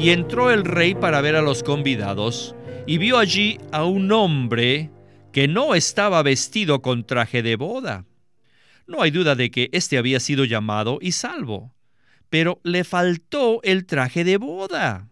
[0.00, 2.54] Y entró el rey para ver a los convidados,
[2.86, 4.88] y vio allí a un hombre
[5.30, 8.06] que no estaba vestido con traje de boda.
[8.86, 11.74] No hay duda de que éste había sido llamado y salvo,
[12.30, 15.10] pero le faltó el traje de boda.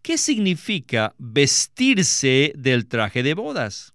[0.00, 3.92] ¿Qué significa vestirse del traje de bodas?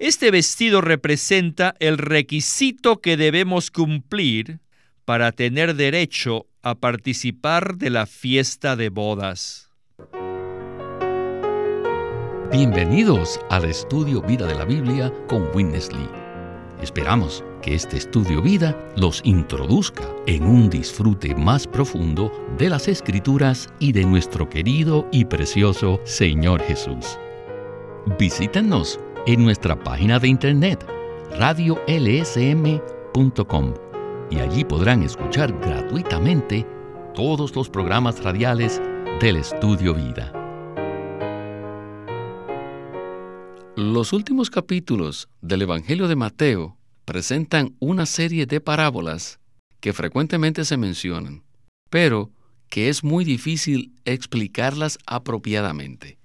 [0.00, 4.58] Este vestido representa el requisito que debemos cumplir
[5.04, 9.70] para tener derecho a participar de la fiesta de bodas.
[12.52, 16.08] Bienvenidos al estudio Vida de la Biblia con Winnesley.
[16.82, 23.72] Esperamos que este estudio vida los introduzca en un disfrute más profundo de las escrituras
[23.78, 27.18] y de nuestro querido y precioso Señor Jesús.
[28.18, 30.84] Visítenos en nuestra página de internet
[31.38, 33.74] radiolsm.com
[34.30, 36.66] y allí podrán escuchar gratuitamente
[37.14, 38.80] todos los programas radiales
[39.20, 40.32] del estudio vida.
[43.76, 49.40] Los últimos capítulos del Evangelio de Mateo presentan una serie de parábolas
[49.80, 51.42] que frecuentemente se mencionan,
[51.88, 52.30] pero
[52.68, 56.18] que es muy difícil explicarlas apropiadamente.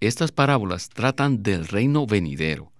[0.00, 2.72] Estas parábolas tratan del reino venidero,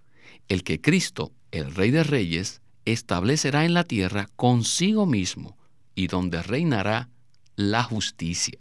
[0.48, 5.56] el que Cristo, el Rey de Reyes, establecerá en la tierra consigo mismo
[5.94, 7.08] y donde reinará
[7.56, 8.58] la justicia.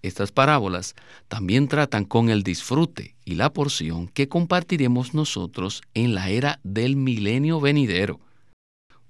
[0.00, 0.94] Estas parábolas
[1.26, 6.96] también tratan con el disfrute y la porción que compartiremos nosotros en la era del
[6.96, 8.20] milenio venidero.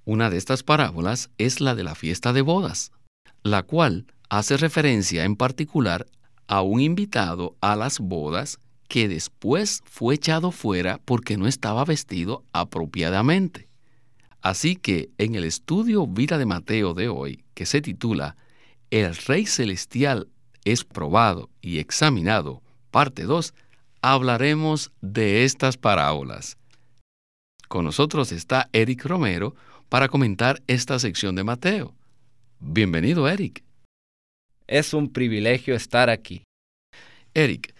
[0.05, 2.91] Una de estas parábolas es la de la fiesta de bodas,
[3.43, 6.07] la cual hace referencia en particular
[6.47, 12.43] a un invitado a las bodas que después fue echado fuera porque no estaba vestido
[12.53, 13.68] apropiadamente.
[14.43, 18.37] Así que en el estudio Vida de Mateo de hoy, que se titula
[18.91, 20.29] El Rey Celestial
[20.65, 23.55] es probado y examinado, parte 2,
[24.01, 26.57] hablaremos de estas parábolas.
[27.69, 29.55] Con nosotros está Eric Romero
[29.89, 31.95] para comentar esta sección de Mateo.
[32.61, 33.65] Bienvenido, Eric.
[34.67, 36.45] Es un privilegio estar aquí.
[37.35, 37.75] Eric,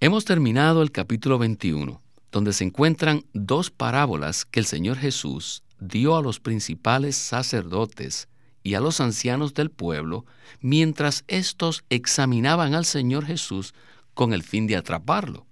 [0.00, 6.16] hemos terminado el capítulo 21, donde se encuentran dos parábolas que el Señor Jesús dio
[6.16, 8.28] a los principales sacerdotes
[8.62, 10.24] y a los ancianos del pueblo
[10.60, 13.74] mientras éstos examinaban al Señor Jesús
[14.14, 15.46] con el fin de atraparlo.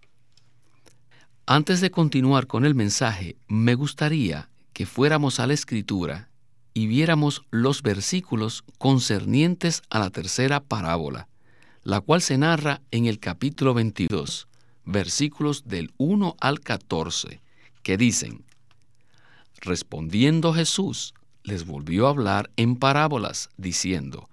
[1.47, 6.31] Antes de continuar con el mensaje, me gustaría que fuéramos a la escritura
[6.73, 11.29] y viéramos los versículos concernientes a la tercera parábola,
[11.83, 14.49] la cual se narra en el capítulo 22,
[14.85, 17.43] versículos del 1 al 14,
[17.83, 18.45] que dicen,
[19.65, 21.15] Respondiendo Jesús,
[21.45, 24.29] les volvió a hablar en parábolas, diciendo,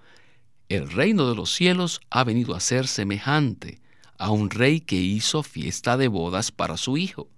[0.70, 3.80] El reino de los cielos ha venido a ser semejante
[4.18, 7.30] a un rey que hizo fiesta de bodas para su hijo,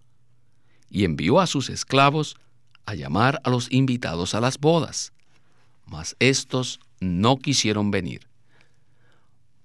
[0.90, 2.38] y envió a sus esclavos
[2.86, 5.12] a llamar a los invitados a las bodas,
[5.86, 8.30] mas éstos no quisieron venir.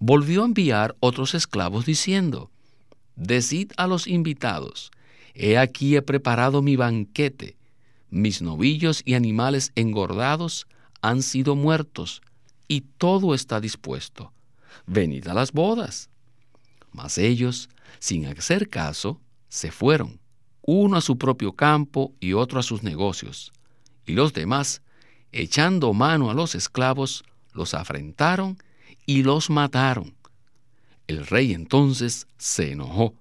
[0.00, 2.50] Volvió a enviar otros esclavos diciendo,
[3.14, 4.90] Decid a los invitados,
[5.32, 7.55] He aquí he preparado mi banquete,
[8.10, 10.66] mis novillos y animales engordados
[11.02, 12.22] han sido muertos,
[12.68, 14.32] y todo está dispuesto.
[14.86, 16.10] Venid a las bodas.
[16.92, 17.68] Mas ellos,
[17.98, 20.20] sin hacer caso, se fueron,
[20.62, 23.52] uno a su propio campo y otro a sus negocios.
[24.04, 24.82] Y los demás,
[25.32, 28.58] echando mano a los esclavos, los afrentaron
[29.06, 30.16] y los mataron.
[31.06, 33.14] El rey entonces se enojó,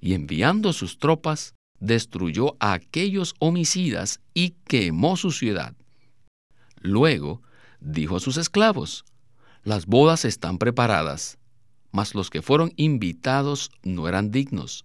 [0.00, 5.74] y enviando sus tropas, destruyó a aquellos homicidas y quemó su ciudad.
[6.80, 7.42] Luego
[7.80, 9.04] dijo a sus esclavos,
[9.62, 11.38] las bodas están preparadas,
[11.90, 14.84] mas los que fueron invitados no eran dignos.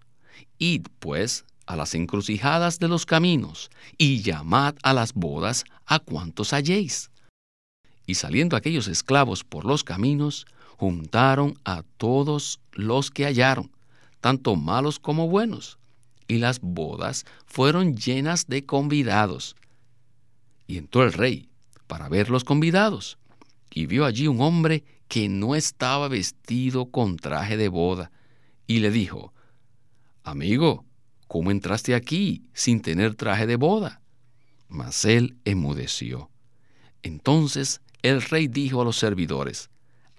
[0.58, 6.54] Id, pues, a las encrucijadas de los caminos, y llamad a las bodas a cuantos
[6.54, 7.12] halléis.
[8.06, 10.46] Y saliendo aquellos esclavos por los caminos,
[10.78, 13.72] juntaron a todos los que hallaron,
[14.22, 15.79] tanto malos como buenos,
[16.30, 19.58] y las bodas fueron llenas de convidados.
[20.68, 21.50] Y entró el rey
[21.88, 23.18] para ver los convidados,
[23.72, 28.12] y vio allí un hombre que no estaba vestido con traje de boda,
[28.68, 29.34] y le dijo,
[30.24, 30.86] Amigo,
[31.28, 34.02] ¿cómo entraste aquí sin tener traje de boda?
[34.68, 36.30] Mas él enmudeció.
[37.02, 39.72] Entonces el rey dijo a los servidores,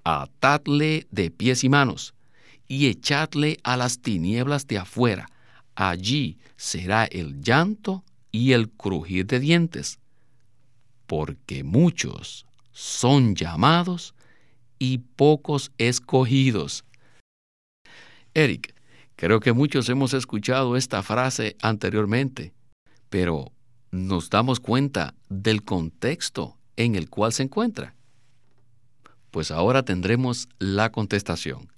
[0.03, 2.15] Atadle de pies y manos,
[2.67, 5.29] y echadle a las tinieblas de afuera,
[5.89, 9.99] allí será el llanto y el crujir de dientes,
[11.07, 14.15] porque muchos son llamados
[14.79, 16.85] y pocos escogidos.
[18.35, 18.75] Eric,
[19.17, 22.53] creo que muchos hemos escuchado esta frase anteriormente,
[23.09, 23.51] pero
[23.91, 27.95] nos damos cuenta del contexto en el cual se encuentra.
[29.31, 31.73] Pues ahora tendremos la contestación.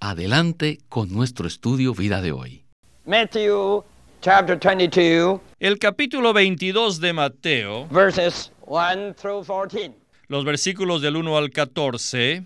[0.00, 2.63] Adelante con nuestro estudio vida de hoy.
[3.06, 3.84] Matthew
[4.22, 9.92] chapter 22 El capítulo 22 de Mateo, verses 1 through 14.
[10.28, 12.44] los versículos del 1 al 14,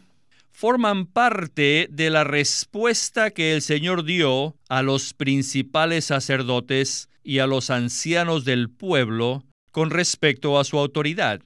[0.50, 7.46] forman parte de la respuesta que el Señor dio a los principales sacerdotes y a
[7.46, 11.40] los ancianos del pueblo con respecto a su autoridad.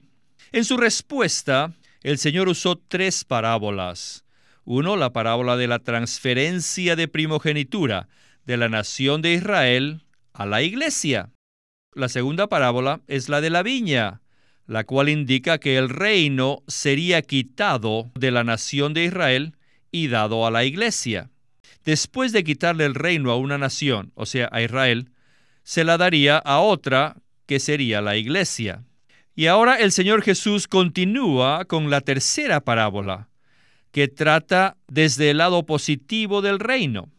[0.51, 1.71] En su respuesta,
[2.01, 4.25] el Señor usó tres parábolas.
[4.65, 8.07] Uno, la parábola de la transferencia de primogenitura
[8.45, 10.03] de la nación de Israel
[10.33, 11.31] a la iglesia.
[11.93, 14.21] La segunda parábola es la de la viña,
[14.65, 19.55] la cual indica que el reino sería quitado de la nación de Israel
[19.91, 21.29] y dado a la iglesia.
[21.85, 25.11] Después de quitarle el reino a una nación, o sea, a Israel,
[25.63, 28.83] se la daría a otra que sería la iglesia.
[29.35, 33.29] Y ahora el Señor Jesús continúa con la tercera parábola,
[33.91, 37.12] que trata desde el lado positivo del reino.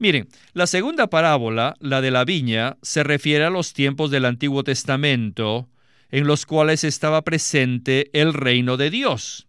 [0.00, 4.64] Miren, la segunda parábola, la de la viña, se refiere a los tiempos del Antiguo
[4.64, 5.68] Testamento,
[6.10, 9.46] en los cuales estaba presente el reino de Dios.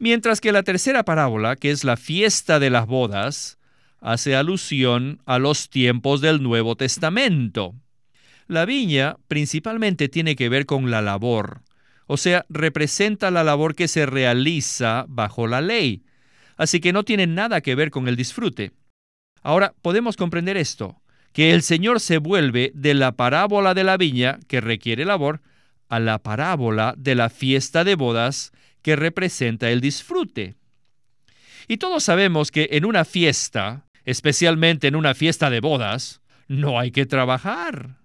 [0.00, 3.60] Mientras que la tercera parábola, que es la fiesta de las bodas,
[4.00, 7.76] hace alusión a los tiempos del Nuevo Testamento.
[8.48, 11.62] La viña principalmente tiene que ver con la labor,
[12.08, 16.02] o sea, representa la labor que se realiza bajo la ley,
[16.56, 18.72] así que no tiene nada que ver con el disfrute.
[19.42, 21.00] Ahora, podemos comprender esto,
[21.32, 25.40] que el Señor se vuelve de la parábola de la viña, que requiere labor,
[25.88, 28.52] a la parábola de la fiesta de bodas,
[28.82, 30.56] que representa el disfrute.
[31.66, 36.90] Y todos sabemos que en una fiesta, especialmente en una fiesta de bodas, no hay
[36.90, 37.98] que trabajar.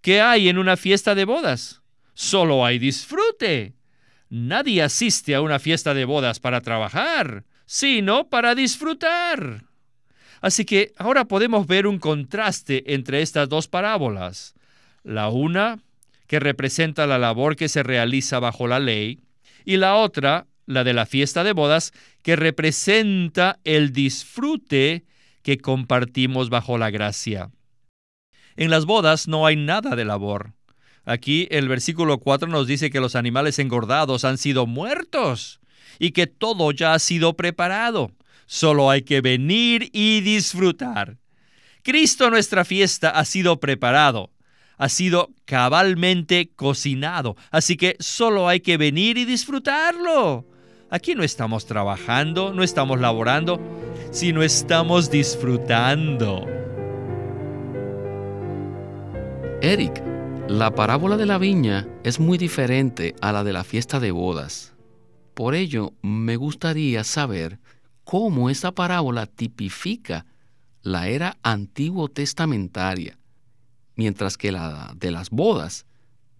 [0.00, 1.82] ¿Qué hay en una fiesta de bodas?
[2.14, 3.74] Solo hay disfrute.
[4.30, 9.64] Nadie asiste a una fiesta de bodas para trabajar, sino para disfrutar.
[10.42, 14.54] Así que ahora podemos ver un contraste entre estas dos parábolas.
[15.04, 15.78] La una,
[16.26, 19.20] que representa la labor que se realiza bajo la ley,
[19.64, 21.92] y la otra, la de la fiesta de bodas,
[22.22, 25.04] que representa el disfrute
[25.42, 27.50] que compartimos bajo la gracia.
[28.56, 30.54] En las bodas no hay nada de labor.
[31.04, 35.60] Aquí el versículo 4 nos dice que los animales engordados han sido muertos
[35.98, 38.10] y que todo ya ha sido preparado.
[38.54, 41.16] Solo hay que venir y disfrutar.
[41.82, 44.30] Cristo nuestra fiesta ha sido preparado,
[44.76, 50.46] ha sido cabalmente cocinado, así que solo hay que venir y disfrutarlo.
[50.90, 53.58] Aquí no estamos trabajando, no estamos laborando,
[54.10, 56.46] sino estamos disfrutando.
[59.62, 60.02] Eric,
[60.48, 64.74] la parábola de la viña es muy diferente a la de la fiesta de bodas.
[65.32, 67.61] Por ello, me gustaría saber
[68.04, 70.26] cómo esta parábola tipifica
[70.82, 73.18] la era antiguo testamentaria,
[73.94, 75.86] mientras que la de las bodas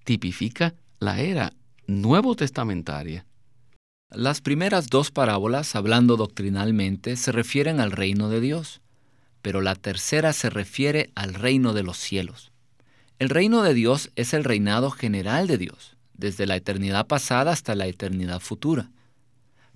[0.04, 1.52] tipifica la era
[1.86, 3.26] nuevo testamentaria.
[4.10, 8.82] Las primeras dos parábolas, hablando doctrinalmente, se refieren al reino de Dios,
[9.40, 12.52] pero la tercera se refiere al reino de los cielos.
[13.19, 17.74] El reino de Dios es el reinado general de Dios, desde la eternidad pasada hasta
[17.74, 18.90] la eternidad futura.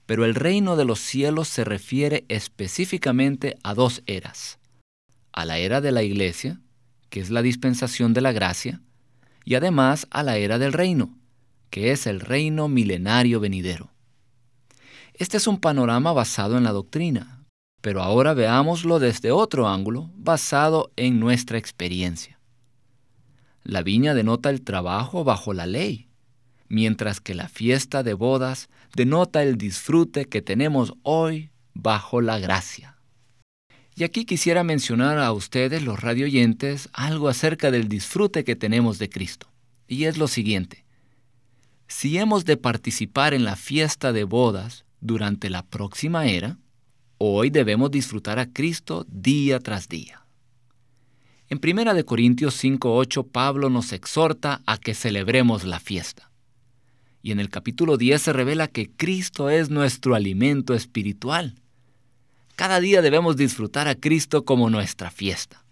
[0.06, 4.58] Pero el reino de los cielos se refiere específicamente a dos eras.
[5.32, 6.60] A la era de la iglesia,
[7.10, 8.80] que es la dispensación de la gracia,
[9.44, 11.16] y además a la era del reino,
[11.70, 13.90] que es el reino milenario venidero.
[15.14, 17.44] Este es un panorama basado en la doctrina,
[17.80, 22.38] pero ahora veámoslo desde otro ángulo, basado en nuestra experiencia.
[23.62, 26.08] La viña denota el trabajo bajo la ley,
[26.68, 32.96] mientras que la fiesta de bodas denota el disfrute que tenemos hoy bajo la gracia.
[33.94, 39.10] Y aquí quisiera mencionar a ustedes, los radioyentes, algo acerca del disfrute que tenemos de
[39.10, 39.48] Cristo.
[39.86, 40.86] Y es lo siguiente.
[41.86, 46.58] Si hemos de participar en la fiesta de bodas durante la próxima era,
[47.18, 50.24] hoy debemos disfrutar a Cristo día tras día.
[51.50, 56.25] En 1 Corintios 5.8 Pablo nos exhorta a que celebremos la fiesta.
[57.26, 61.56] Y en el capítulo 10 se revela que Cristo es nuestro alimento espiritual.
[62.54, 65.64] Cada día debemos disfrutar a Cristo como nuestra fiesta.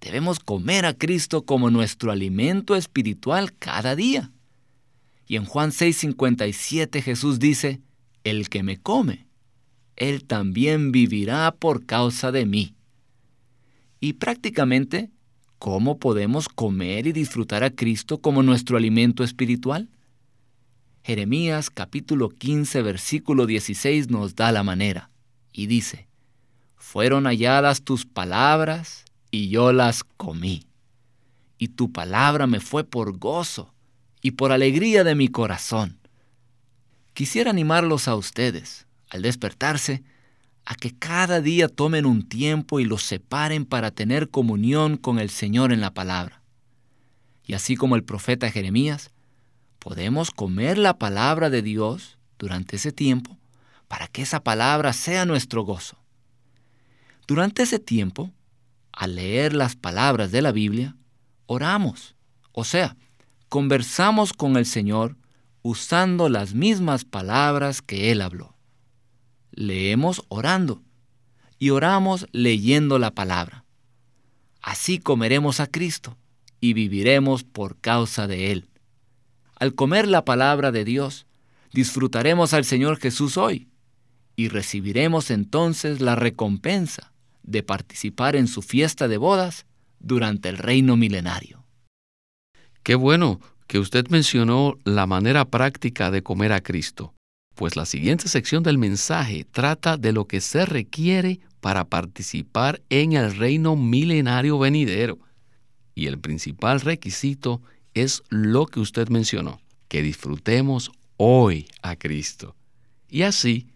[0.00, 4.32] Debemos comer a Cristo como nuestro alimento espiritual cada día.
[5.28, 7.80] Y en Juan 6:57 Jesús dice,
[8.24, 9.28] el que me come,
[9.94, 12.74] él también vivirá por causa de mí.
[14.00, 15.12] Y prácticamente,
[15.60, 19.88] ¿cómo podemos comer y disfrutar a Cristo como nuestro alimento espiritual?
[21.10, 25.10] Jeremías capítulo 15 versículo 16 nos da la manera
[25.52, 26.06] y dice,
[26.76, 30.68] Fueron halladas tus palabras y yo las comí.
[31.58, 33.74] Y tu palabra me fue por gozo
[34.22, 35.98] y por alegría de mi corazón.
[37.12, 40.04] Quisiera animarlos a ustedes, al despertarse,
[40.64, 45.30] a que cada día tomen un tiempo y los separen para tener comunión con el
[45.30, 46.44] Señor en la palabra.
[47.44, 49.10] Y así como el profeta Jeremías,
[49.80, 53.36] podemos comer la palabra de Dios durante ese tiempo
[53.88, 55.98] para que esa palabra sea nuestro gozo.
[57.26, 58.30] Durante ese tiempo,
[58.92, 60.96] al leer las palabras de la Biblia,
[61.46, 62.14] oramos,
[62.52, 62.96] o sea,
[63.48, 65.16] conversamos con el Señor
[65.62, 68.54] usando las mismas palabras que Él habló.
[69.50, 70.82] Leemos orando
[71.58, 73.64] y oramos leyendo la palabra.
[74.62, 76.16] Así comeremos a Cristo
[76.60, 78.69] y viviremos por causa de Él.
[79.60, 81.26] Al comer la palabra de Dios,
[81.74, 83.68] disfrutaremos al Señor Jesús hoy
[84.34, 87.12] y recibiremos entonces la recompensa
[87.42, 89.66] de participar en su fiesta de bodas
[89.98, 91.66] durante el reino milenario.
[92.82, 97.12] Qué bueno que usted mencionó la manera práctica de comer a Cristo,
[97.54, 103.12] pues la siguiente sección del mensaje trata de lo que se requiere para participar en
[103.12, 105.18] el reino milenario venidero.
[105.94, 107.60] Y el principal requisito
[108.28, 112.54] lo que usted mencionó, que disfrutemos hoy a Cristo.
[113.08, 113.66] Y así,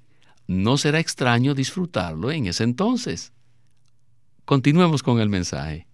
[0.46, 3.32] no será extraño disfrutarlo en ese entonces.
[4.44, 5.86] Continuemos con el mensaje.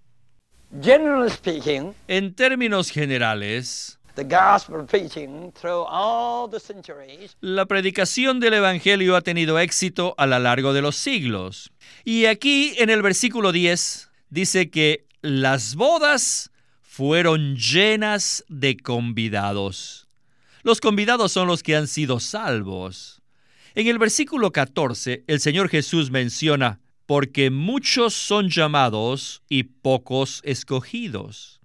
[0.82, 8.54] Generally speaking, En términos generales, the gospel preaching through all the centuries la predicación del
[8.54, 11.72] Evangelio ha tenido éxito a lo largo de los siglos.
[12.04, 16.49] Y aquí en el versículo 10 dice que las bodas
[17.00, 20.06] fueron llenas de convidados.
[20.62, 23.22] Los convidados son los que han sido salvos.
[23.74, 31.62] En el versículo 14, el Señor Jesús menciona, porque muchos son llamados y pocos escogidos.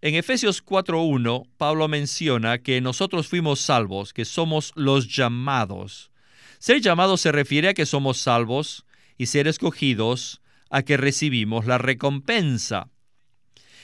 [0.00, 6.10] En Efesios 4.1, Pablo menciona que nosotros fuimos salvos, que somos los llamados.
[6.58, 8.86] Ser llamados se refiere a que somos salvos
[9.18, 12.88] y ser escogidos a que recibimos la recompensa.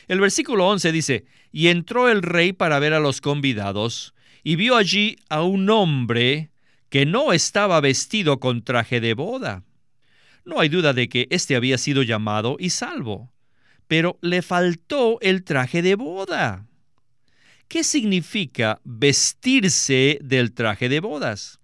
[0.08, 4.76] El versículo 11 dice, y entró el rey para ver a los convidados, y vio
[4.76, 6.50] allí a un hombre
[6.88, 9.64] que no estaba vestido con traje de boda.
[10.44, 13.32] No hay duda de que éste había sido llamado y salvo,
[13.86, 16.66] pero le faltó el traje de boda.
[17.68, 21.60] ¿Qué significa vestirse del traje de bodas?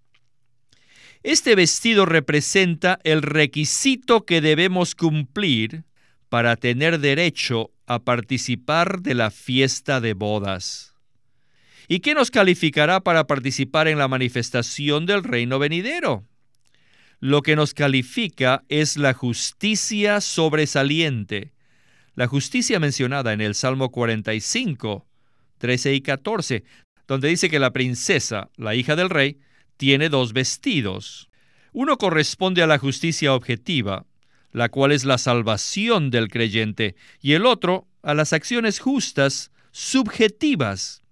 [1.22, 5.84] Este vestido representa el requisito que debemos cumplir
[6.28, 10.94] para tener derecho a participar de la fiesta de bodas.
[11.88, 16.26] ¿Y qué nos calificará para participar en la manifestación del reino venidero?
[17.18, 21.54] Lo que nos califica es la justicia sobresaliente,
[22.14, 25.06] la justicia mencionada en el Salmo 45,
[25.56, 26.64] 13 y 14,
[27.06, 29.38] donde dice que la princesa, la hija del rey,
[29.78, 31.30] tiene dos vestidos.
[31.72, 34.04] Uno corresponde a la justicia objetiva,
[34.52, 41.02] la cual es la salvación del creyente, y el otro a las acciones justas subjetivas,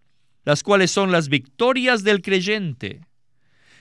[0.45, 3.01] las cuales son las victorias del creyente.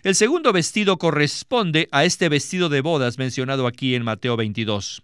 [0.04, 5.04] El segundo vestido corresponde a este vestido de bodas mencionado aquí en Mateo 22.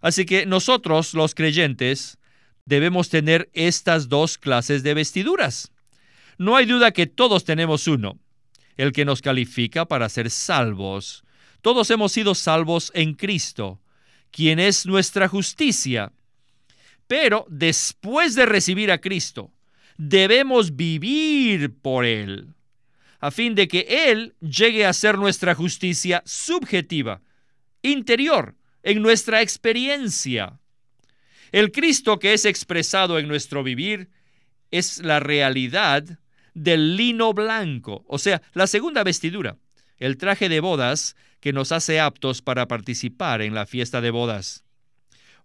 [0.00, 2.18] Así que nosotros, los creyentes,
[2.66, 5.72] debemos tener estas dos clases de vestiduras.
[6.38, 8.18] No hay duda que todos tenemos uno,
[8.76, 11.23] el que nos califica para ser salvos.
[11.64, 13.80] Todos hemos sido salvos en Cristo,
[14.30, 16.12] quien es nuestra justicia.
[17.06, 19.50] Pero después de recibir a Cristo,
[19.96, 22.52] debemos vivir por Él,
[23.18, 27.22] a fin de que Él llegue a ser nuestra justicia subjetiva,
[27.80, 30.60] interior, en nuestra experiencia.
[31.50, 34.10] El Cristo que es expresado en nuestro vivir
[34.70, 36.18] es la realidad
[36.52, 39.56] del lino blanco, o sea, la segunda vestidura,
[39.98, 44.64] el traje de bodas que nos hace aptos para participar en la fiesta de bodas.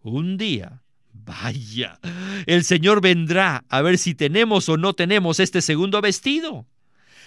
[0.01, 0.81] Un día,
[1.13, 1.99] vaya,
[2.45, 6.65] el Señor vendrá a ver si tenemos o no tenemos este segundo vestido.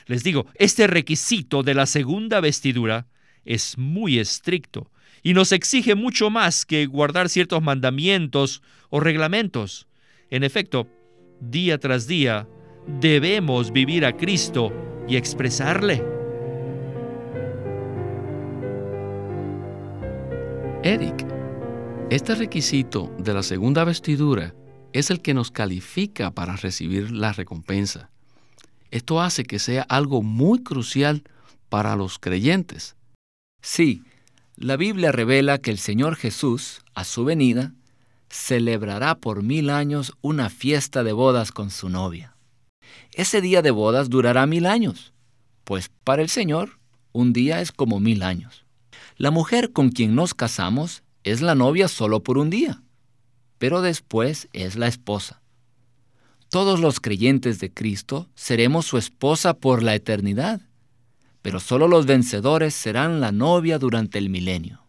[0.06, 3.06] Les digo, este requisito de la segunda vestidura
[3.44, 4.90] es muy estricto
[5.22, 9.86] y nos exige mucho más que guardar ciertos mandamientos o reglamentos.
[10.30, 10.88] En efecto,
[11.40, 12.48] día tras día,
[13.00, 14.72] debemos vivir a Cristo
[15.08, 16.11] y expresarle.
[20.84, 21.24] Eric,
[22.10, 24.52] este requisito de la segunda vestidura
[24.92, 28.10] es el que nos califica para recibir la recompensa.
[28.90, 31.22] Esto hace que sea algo muy crucial
[31.68, 32.96] para los creyentes.
[33.60, 34.02] Sí,
[34.56, 37.74] la Biblia revela que el Señor Jesús, a su venida,
[38.28, 42.34] celebrará por mil años una fiesta de bodas con su novia.
[43.12, 45.12] Ese día de bodas durará mil años,
[45.62, 46.80] pues para el Señor
[47.12, 48.66] un día es como mil años.
[49.16, 52.82] La mujer con quien nos casamos es la novia solo por un día,
[53.58, 55.42] pero después es la esposa.
[56.48, 60.60] Todos los creyentes de Cristo seremos su esposa por la eternidad,
[61.40, 64.82] pero solo los vencedores serán la novia durante el milenio.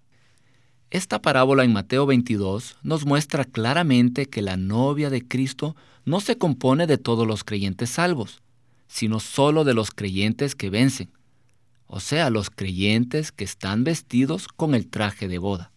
[0.91, 5.75] Esta parábola en Mateo 22 nos muestra claramente que la novia de Cristo
[6.05, 8.41] no se compone de todos los creyentes salvos,
[8.87, 11.09] sino solo de los creyentes que vencen,
[11.95, 15.71] o sea, los creyentes que están vestidos con el traje de boda.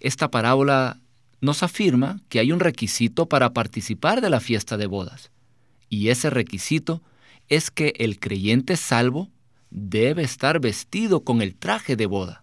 [0.00, 0.98] Esta parábola
[1.42, 5.30] nos afirma que hay un requisito para participar de la fiesta de bodas,
[5.90, 7.02] y ese requisito
[7.50, 9.30] es que el creyente salvo
[9.68, 12.40] debe estar vestido con el traje de boda.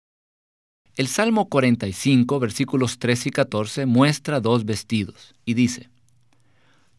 [0.96, 5.90] El Salmo 45, versículos 13 y 14 muestra dos vestidos y dice,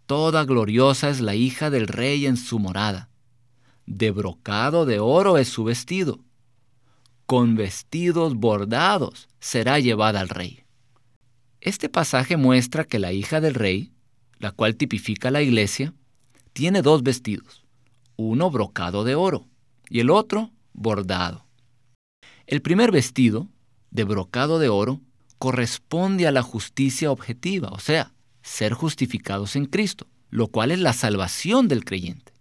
[0.07, 3.12] Toda gloriosa es la hija del rey en su morada,
[3.87, 6.21] de brocado de oro es su vestido,
[7.27, 10.65] con vestidos bordados será llevada al rey.
[11.61, 13.93] Este pasaje muestra que la hija del rey,
[14.39, 15.95] la cual tipifica la iglesia,
[16.53, 17.65] tiene dos vestidos,
[18.17, 19.47] uno brocado de oro
[19.89, 21.47] y el otro bordado.
[22.47, 23.49] El primer vestido,
[23.91, 25.01] de brocado de oro,
[25.39, 28.13] corresponde a la justicia objetiva, o sea,
[28.43, 32.32] ser justificados en Cristo, lo cual es la salvación del creyente.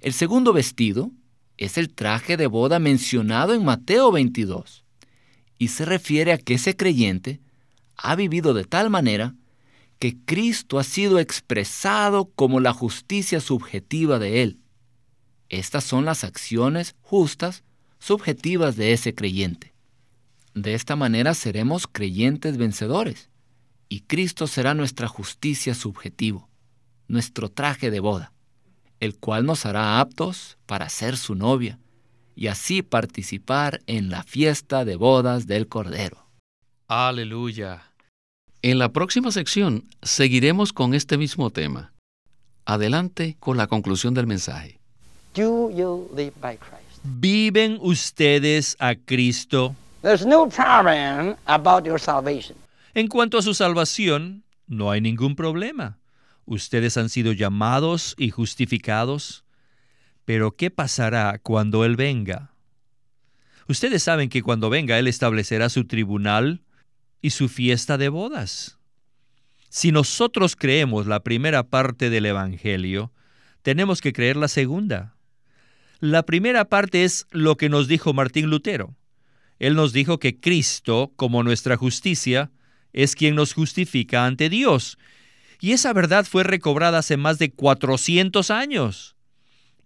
[0.00, 1.10] El segundo vestido
[1.58, 4.84] es el traje de boda mencionado en Mateo 22
[5.58, 7.40] y se refiere a que ese creyente
[7.96, 9.34] ha vivido de tal manera
[9.98, 14.60] que Cristo ha sido expresado como la justicia subjetiva de Él.
[15.50, 17.62] Estas son las acciones justas
[17.98, 19.74] subjetivas de ese creyente.
[20.54, 23.28] De esta manera seremos creyentes vencedores
[23.90, 26.48] y Cristo será nuestra justicia subjetivo,
[27.06, 28.32] nuestro traje de boda,
[29.00, 31.78] el cual nos hará aptos para ser su novia
[32.36, 36.26] y así participar en la fiesta de bodas del Cordero.
[36.88, 37.82] Aleluya.
[38.62, 41.92] En la próxima sección seguiremos con este mismo tema.
[42.66, 44.78] Adelante con la conclusión del mensaje.
[45.34, 47.02] Do you live by Christ?
[47.02, 49.74] ¿Viven ustedes a Cristo?
[50.02, 52.56] There's no problem about your salvation.
[52.94, 55.99] En cuanto a su salvación, no hay ningún problema.
[56.50, 59.44] Ustedes han sido llamados y justificados.
[60.24, 62.50] Pero ¿qué pasará cuando Él venga?
[63.68, 66.64] Ustedes saben que cuando venga Él establecerá su tribunal
[67.22, 68.78] y su fiesta de bodas.
[69.68, 73.12] Si nosotros creemos la primera parte del Evangelio,
[73.62, 75.14] tenemos que creer la segunda.
[76.00, 78.96] La primera parte es lo que nos dijo Martín Lutero.
[79.60, 82.50] Él nos dijo que Cristo, como nuestra justicia,
[82.92, 84.98] es quien nos justifica ante Dios.
[85.60, 89.16] Y esa verdad fue recobrada hace más de 400 años.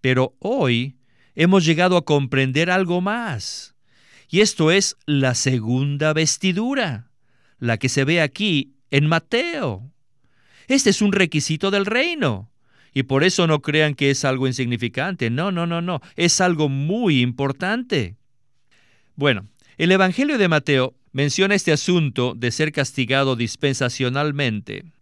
[0.01, 0.97] Pero hoy
[1.35, 3.75] hemos llegado a comprender algo más.
[4.29, 7.11] Y esto es la segunda vestidura
[7.59, 9.91] la que se ve aquí en Mateo.
[10.69, 12.51] Este es un requisito del reino.
[12.93, 15.31] Y por eso no crean que es algo insignificante.
[15.31, 16.01] No, no, no, no.
[16.15, 18.17] Es algo muy importante.
[19.17, 24.94] Bueno, el Evangelio de Mateo menciona este asunto de ser castigado dispensacionalmente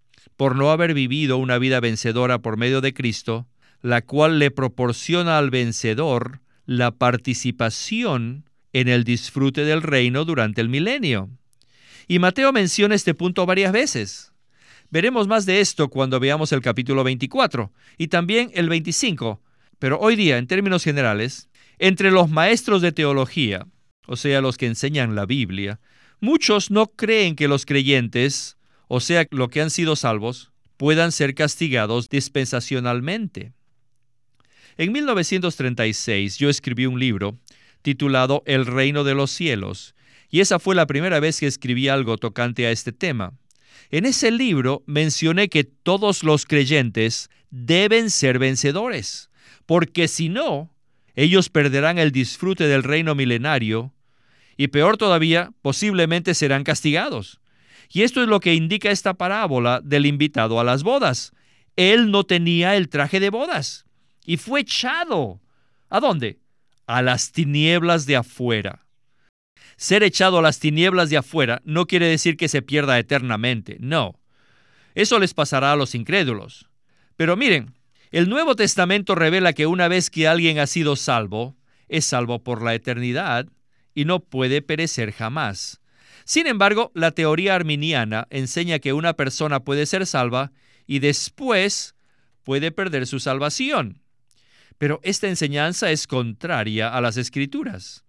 [0.42, 3.46] por no haber vivido una vida vencedora por medio de Cristo,
[3.80, 10.68] la cual le proporciona al vencedor la participación en el disfrute del reino durante el
[10.68, 11.30] milenio.
[12.08, 14.32] Y Mateo menciona este punto varias veces.
[14.90, 19.40] Veremos más de esto cuando veamos el capítulo 24 y también el 25.
[19.78, 23.68] Pero hoy día, en términos generales, entre los maestros de teología,
[24.08, 25.78] o sea, los que enseñan la Biblia,
[26.18, 28.56] muchos no creen que los creyentes,
[28.94, 33.54] o sea, los que han sido salvos, puedan ser castigados dispensacionalmente.
[34.76, 37.38] En 1936 yo escribí un libro
[37.80, 39.94] titulado El reino de los cielos,
[40.28, 43.32] y esa fue la primera vez que escribí algo tocante a este tema.
[43.90, 49.30] En ese libro mencioné que todos los creyentes deben ser vencedores,
[49.64, 50.70] porque si no,
[51.14, 53.94] ellos perderán el disfrute del reino milenario
[54.58, 57.40] y peor todavía, posiblemente serán castigados.
[57.92, 61.32] Y esto es lo que indica esta parábola del invitado a las bodas.
[61.76, 63.84] Él no tenía el traje de bodas
[64.24, 65.40] y fue echado.
[65.90, 66.38] ¿A dónde?
[66.86, 68.86] A las tinieblas de afuera.
[69.76, 74.18] Ser echado a las tinieblas de afuera no quiere decir que se pierda eternamente, no.
[74.94, 76.68] Eso les pasará a los incrédulos.
[77.16, 77.74] Pero miren,
[78.10, 81.56] el Nuevo Testamento revela que una vez que alguien ha sido salvo,
[81.88, 83.48] es salvo por la eternidad
[83.94, 85.81] y no puede perecer jamás.
[86.24, 90.52] Sin embargo, la teoría arminiana enseña que una persona puede ser salva
[90.86, 91.94] y después
[92.42, 94.02] puede perder su salvación.
[94.78, 98.04] Pero esta enseñanza es contraria a las escrituras.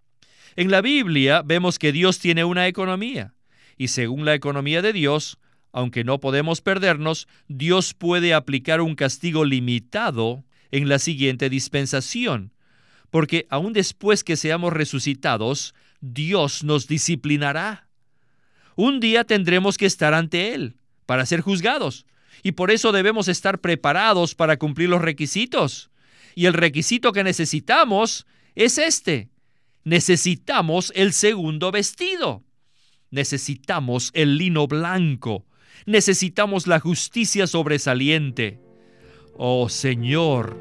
[0.55, 3.33] En la Biblia vemos que Dios tiene una economía,
[3.77, 5.39] y según la economía de Dios,
[5.71, 12.53] aunque no podemos perdernos, Dios puede aplicar un castigo limitado en la siguiente dispensación,
[13.09, 17.87] porque aun después que seamos resucitados, Dios nos disciplinará.
[18.75, 22.05] Un día tendremos que estar ante Él para ser juzgados,
[22.43, 25.89] y por eso debemos estar preparados para cumplir los requisitos.
[26.35, 29.29] Y el requisito que necesitamos es este.
[29.85, 32.43] Necesitamos el segundo vestido.
[33.11, 35.45] Necesitamos el lino blanco.
[35.85, 38.59] Necesitamos la justicia sobresaliente.
[39.37, 40.57] Oh Señor,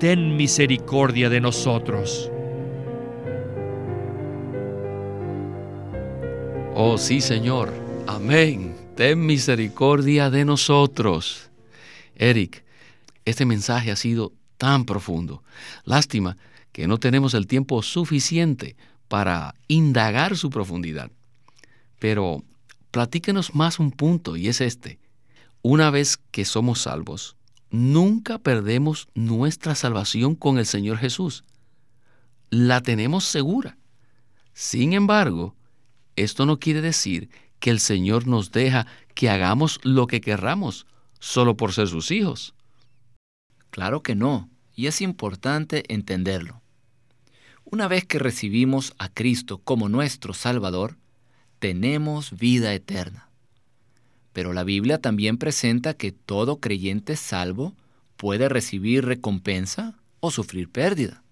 [0.00, 2.31] ten misericordia de nosotros.
[6.84, 7.72] Oh sí, Señor.
[8.08, 8.74] Amén.
[8.96, 11.48] Ten misericordia de nosotros.
[12.16, 12.64] Eric,
[13.24, 15.44] este mensaje ha sido tan profundo.
[15.84, 16.36] Lástima
[16.72, 18.74] que no tenemos el tiempo suficiente
[19.06, 21.12] para indagar su profundidad.
[22.00, 22.42] Pero
[22.90, 24.98] platíquenos más un punto y es este.
[25.62, 27.36] Una vez que somos salvos,
[27.70, 31.44] nunca perdemos nuestra salvación con el Señor Jesús.
[32.50, 33.78] La tenemos segura.
[34.52, 35.54] Sin embargo,
[36.16, 40.86] esto no quiere decir que el Señor nos deja que hagamos lo que querramos
[41.20, 42.54] solo por ser sus hijos.
[43.70, 46.60] Claro que no, y es importante entenderlo.
[47.64, 50.96] Una vez que recibimos a Cristo como nuestro Salvador,
[51.58, 53.28] tenemos vida eterna.
[54.32, 57.74] Pero la Biblia también presenta que todo creyente salvo
[58.16, 61.22] puede recibir recompensa o sufrir pérdida.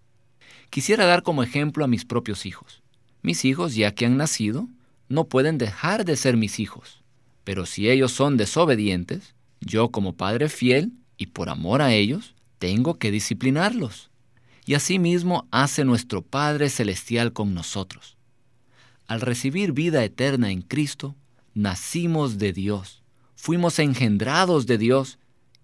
[0.70, 2.82] Quisiera dar como ejemplo a mis propios hijos.
[3.22, 4.68] Mis hijos, ya que han nacido,
[5.08, 7.02] no pueden dejar de ser mis hijos.
[7.44, 12.98] Pero si ellos son desobedientes, yo como padre fiel y por amor a ellos, tengo
[12.98, 14.10] que disciplinarlos.
[14.64, 18.16] Y asimismo hace nuestro Padre Celestial con nosotros.
[19.06, 21.16] Al recibir vida eterna en Cristo,
[21.54, 23.02] nacimos de Dios,
[23.34, 25.18] fuimos engendrados de Dios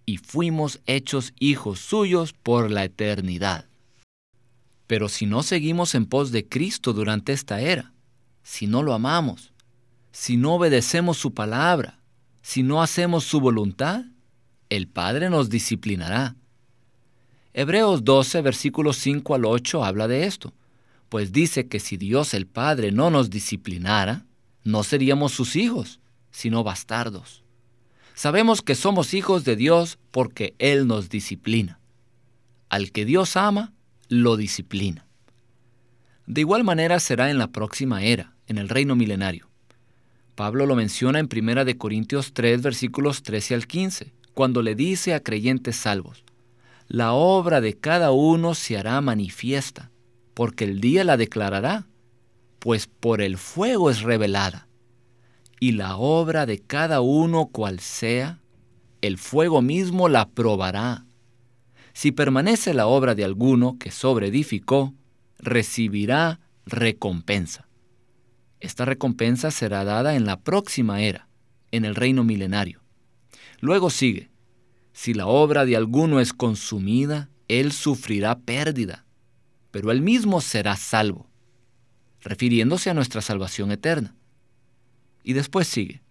[0.06, 3.66] y fuimos hechos hijos suyos por la eternidad.
[4.86, 7.92] Pero si no seguimos en pos de Cristo durante esta era,
[8.42, 9.52] si no lo amamos,
[10.12, 11.98] si no obedecemos su palabra,
[12.42, 14.04] si no hacemos su voluntad,
[14.70, 16.36] el Padre nos disciplinará.
[17.52, 20.52] Hebreos 12, versículos 5 al 8 habla de esto,
[21.08, 24.26] pues dice que si Dios el Padre no nos disciplinara,
[24.62, 27.42] no seríamos sus hijos, sino bastardos.
[28.14, 31.80] Sabemos que somos hijos de Dios porque Él nos disciplina.
[32.68, 33.72] Al que Dios ama,
[34.08, 35.06] lo disciplina.
[36.26, 39.48] De igual manera será en la próxima era, en el reino milenario.
[40.34, 45.20] Pablo lo menciona en 1 Corintios 3, versículos 13 al 15, cuando le dice a
[45.20, 46.24] creyentes salvos,
[46.88, 49.90] la obra de cada uno se hará manifiesta,
[50.34, 51.86] porque el día la declarará,
[52.58, 54.68] pues por el fuego es revelada.
[55.58, 58.40] Y la obra de cada uno cual sea,
[59.00, 61.05] el fuego mismo la probará.
[61.96, 64.92] Si permanece la obra de alguno que sobreedificó,
[65.38, 67.68] recibirá recompensa.
[68.60, 71.26] Esta recompensa será dada en la próxima era,
[71.70, 72.82] en el reino milenario.
[73.60, 74.28] Luego sigue,
[74.92, 79.06] si la obra de alguno es consumida, él sufrirá pérdida,
[79.70, 81.30] pero él mismo será salvo,
[82.20, 84.14] refiriéndose a nuestra salvación eterna.
[85.24, 86.02] Y después sigue,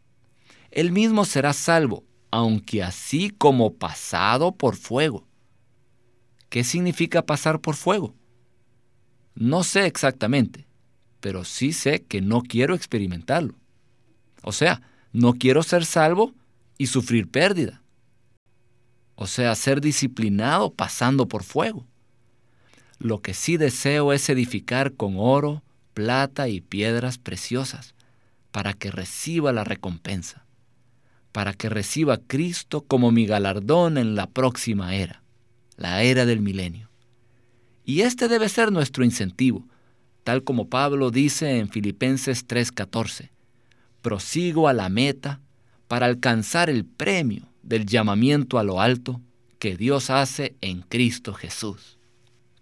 [0.72, 5.28] él mismo será salvo, aunque así como pasado por fuego.
[6.56, 8.16] ¿Qué significa pasar por fuego?
[9.34, 10.66] No sé exactamente,
[11.20, 13.56] pero sí sé que no quiero experimentarlo.
[14.42, 16.34] O sea, no quiero ser salvo
[16.78, 17.82] y sufrir pérdida.
[19.16, 21.86] O sea, ser disciplinado pasando por fuego.
[23.00, 25.62] Lo que sí deseo es edificar con oro,
[25.94, 27.96] plata y piedras preciosas,
[28.54, 30.46] para que reciba la recompensa,
[31.34, 35.25] para que reciba Cristo como mi galardón en la próxima era,
[35.78, 36.90] la era del milenio.
[37.84, 39.68] Y este debe ser nuestro incentivo,
[40.24, 43.30] tal como Pablo dice en Filipenses 3:14,
[44.02, 45.42] prosigo a la meta
[45.88, 49.22] para alcanzar el premio del llamamiento a lo alto
[49.60, 51.98] que Dios hace en Cristo Jesús.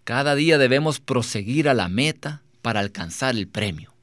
[0.04, 3.94] Cada día debemos proseguir a la meta para alcanzar el premio.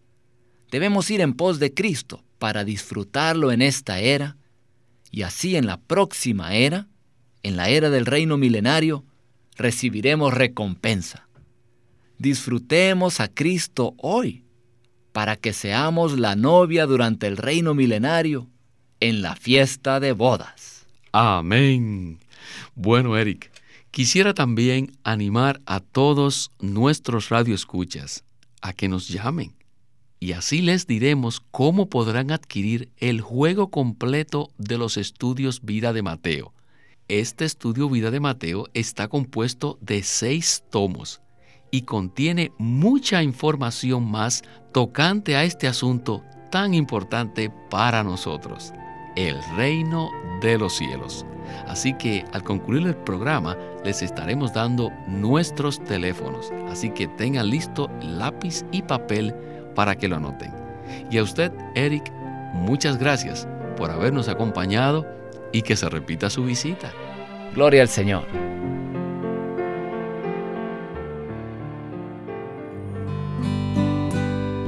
[0.71, 4.37] Debemos ir en pos de Cristo para disfrutarlo en esta era
[5.11, 6.89] y así en la próxima era,
[7.43, 9.05] en la era del reino milenario,
[9.57, 11.29] recibiremos recompensa.
[12.19, 14.45] Disfrutemos a Cristo hoy
[15.13, 18.49] para que seamos la novia durante el reino milenario
[19.01, 20.87] en la fiesta de bodas.
[21.13, 22.19] Amén.
[22.75, 23.51] Bueno, Eric,
[23.91, 28.25] quisiera también animar a todos nuestros radioescuchas
[28.61, 29.55] a que nos llamen
[30.21, 36.03] y así les diremos cómo podrán adquirir el juego completo de los estudios Vida de
[36.03, 36.53] Mateo.
[37.11, 41.21] Este estudio Vida de Mateo está compuesto de seis tomos
[41.73, 48.73] y contiene mucha información más tocante a este asunto tan importante para nosotros,
[49.17, 50.09] el reino
[50.41, 51.27] de los cielos.
[51.67, 57.91] Así que al concluir el programa les estaremos dando nuestros teléfonos, así que tengan listo
[58.01, 59.35] lápiz y papel
[59.75, 60.55] para que lo anoten.
[61.11, 62.09] Y a usted, Eric,
[62.55, 65.19] muchas gracias por habernos acompañado
[65.53, 66.93] y que se repita su visita.
[67.55, 68.25] Gloria al Señor.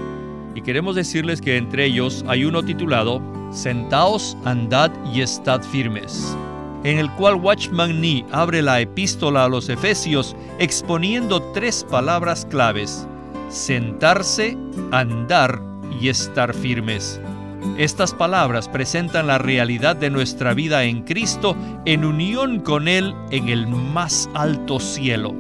[0.55, 6.35] Y queremos decirles que entre ellos hay uno titulado Sentaos, andad y estad firmes,
[6.85, 13.07] en el cual Watchman Nee abre la epístola a los Efesios exponiendo tres palabras claves,
[13.49, 14.57] sentarse,
[14.91, 15.61] andar
[16.01, 17.21] y estar firmes.
[17.77, 23.49] Estas palabras presentan la realidad de nuestra vida en Cristo en unión con Él en
[23.49, 25.35] el más alto cielo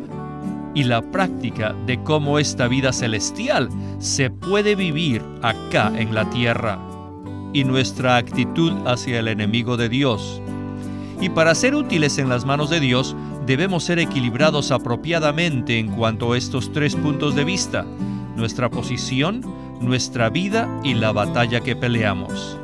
[0.74, 6.78] y la práctica de cómo esta vida celestial se puede vivir acá en la tierra
[7.52, 10.40] y nuestra actitud hacia el enemigo de Dios.
[11.20, 13.14] Y para ser útiles en las manos de Dios,
[13.46, 17.84] debemos ser equilibrados apropiadamente en cuanto a estos tres puntos de vista,
[18.36, 19.42] nuestra posición,
[19.80, 22.56] nuestra vida y la batalla que peleamos.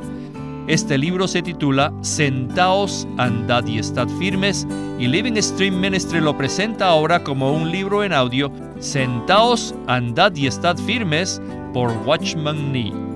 [0.67, 4.67] Este libro se titula Sentaos, andad y estad firmes
[4.99, 10.47] y Living Stream Ministry lo presenta ahora como un libro en audio, Sentaos, andad y
[10.47, 11.41] estad firmes
[11.73, 13.06] por Watchman Nee.